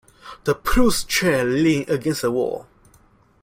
The 0.45 0.55
plush 0.55 1.05
chair 1.05 1.43
leaned 1.45 1.87
against 1.87 2.23
the 2.23 2.31
wall. 2.31 2.65